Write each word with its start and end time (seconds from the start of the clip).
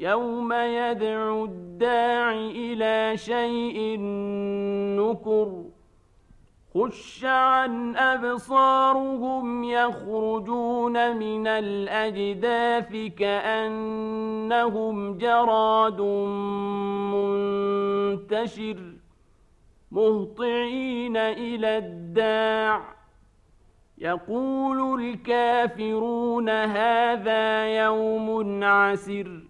يوم 0.00 0.52
يدعو 0.52 1.44
الداع 1.44 2.32
إلى 2.32 3.16
شيء 3.16 3.96
نكر 4.98 5.64
خش 6.74 7.24
عن 7.24 7.96
أبصارهم 7.96 9.64
يخرجون 9.64 11.16
من 11.16 11.46
الأجداث 11.46 12.96
كأنهم 13.18 15.18
جراد 15.18 16.00
منتشر 18.20 18.76
مهطعين 19.90 21.16
إلى 21.16 21.78
الداع 21.78 22.94
يقول 23.98 25.04
الكافرون 25.04 26.48
هذا 26.48 27.66
يوم 27.84 28.64
عسر 28.64 29.49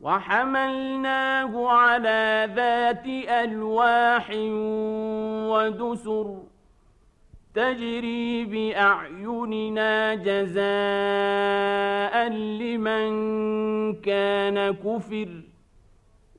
وحملناه 0.00 1.68
على 1.68 2.50
ذات 2.56 3.06
ألواح 3.28 4.30
ودسر 5.50 6.42
تجري 7.54 8.44
بأعيننا 8.44 10.14
جزاء 10.14 10.64
لمن 12.28 13.12
كان 13.94 14.74
كفر 14.74 15.28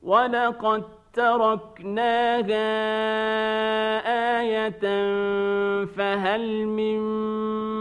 ولقد 0.02 0.84
تركناها 1.12 2.66
آية 4.40 4.84
فهل 5.84 6.66
من 6.66 7.00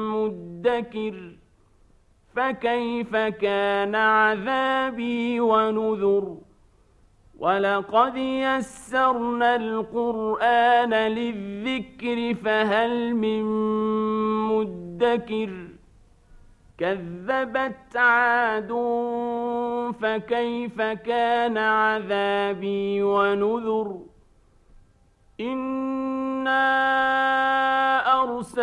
مدكر 0.10 1.35
فكيف 2.36 3.16
كان 3.16 3.96
عذابي 3.96 5.40
ونذر؟ 5.40 6.38
ولقد 7.40 8.18
يسرنا 8.18 9.56
القرآن 9.56 10.94
للذكر 10.94 12.36
فهل 12.44 13.14
من 13.16 13.44
مدكر؟ 14.48 15.68
كذبت 16.78 17.96
عاد 17.98 18.72
فكيف 20.02 20.82
كان 20.82 21.58
عذابي 21.58 23.04
ونذر؟ 23.04 24.00
إنا 25.40 27.05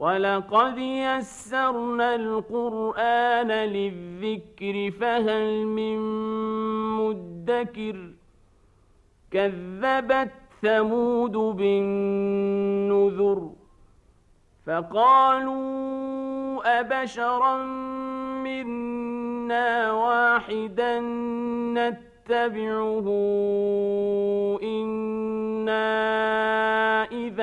ولقد 0.00 0.78
يسرنا 0.78 2.14
القرآن 2.14 3.50
للذكر 3.52 4.90
فهل 5.00 5.66
من 5.66 5.98
مدكر 6.96 8.10
كذبت 9.30 10.30
ثمود 10.62 11.32
بالنذر 11.56 13.50
فقالوا 14.66 15.60
أبشرا 16.80 17.56
منا 18.44 19.92
واحدا 19.92 21.00
نتبعه 21.74 23.06
إنا 24.62 25.90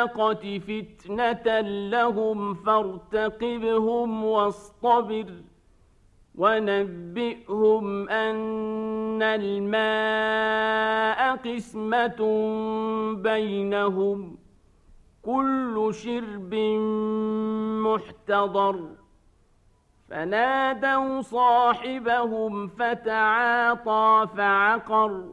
الناقة 0.00 0.58
فتنة 0.58 1.60
لهم 1.90 2.54
فارتقبهم 2.54 4.24
واصطبر 4.24 5.26
ونبئهم 6.34 8.08
أن 8.08 9.22
الماء 9.22 9.76
قسمة 11.36 12.20
بينهم 13.14 14.38
كل 15.22 15.90
شرب 15.92 16.54
محتضر 17.84 18.88
فنادوا 20.08 21.20
صاحبهم 21.20 22.68
فتعاطى 22.68 24.28
فعقر 24.36 25.32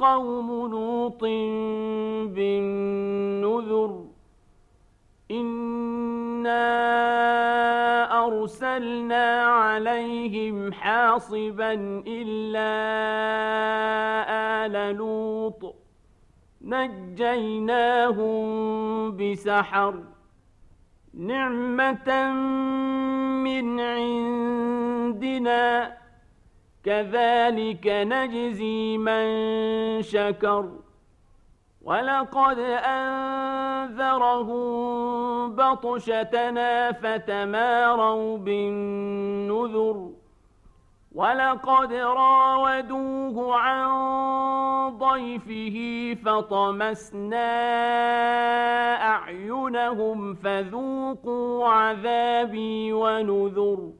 قوم 0.00 0.70
لوط 0.70 1.22
بالنذر 2.34 4.04
إنا 5.30 6.66
أرسلنا 8.26 9.42
عليهم 9.42 10.72
حاصبا 10.72 12.02
إلا 12.06 12.70
آل 14.66 14.96
لوط 14.96 15.74
نجيناهم 16.62 18.40
بسحر 19.16 19.94
نعمة 21.14 22.32
من 23.44 23.80
عندنا 23.80 25.60
كذلك 26.84 27.86
نجزي 27.86 28.98
من 28.98 29.22
شكر. 30.02 30.70
ولقد 31.82 32.58
أنذرهم 32.84 34.50
بطشتنا 35.54 36.92
فتماروا 36.92 38.38
بالنذر. 38.38 40.10
ولقد 41.14 41.92
راودوه 41.92 43.56
عن 43.56 43.88
ضيفه 44.98 45.76
فطمسنا 46.24 47.50
أعينهم 49.02 50.34
فذوقوا 50.34 51.68
عذابي 51.68 52.92
ونذر. 52.92 53.99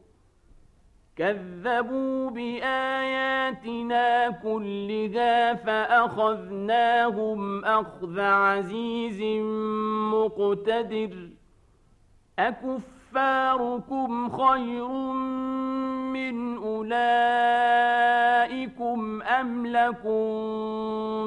كذبوا 1.21 2.29
بآياتنا 2.29 4.29
كلها 4.29 5.53
فأخذناهم 5.53 7.65
أخذ 7.65 8.19
عزيز 8.19 9.21
مقتدر. 10.13 11.29
أكفاركم 12.39 14.29
خير 14.29 14.87
من 16.13 16.57
أولئكم 16.57 17.01
أم 19.21 19.67
لكم 19.67 20.25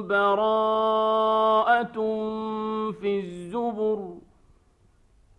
براءة 0.08 1.94
في 3.00 3.20
الزبر؟ 3.20 4.13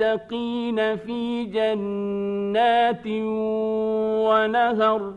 المتقين 0.00 0.96
في 0.96 1.44
جنات 1.44 3.06
ونهر 4.26 5.14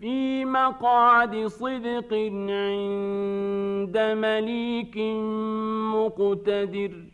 في 0.00 0.44
مقعد 0.44 1.46
صدق 1.46 2.12
عند 2.48 3.98
مليك 3.98 4.98
مقتدر. 5.94 7.11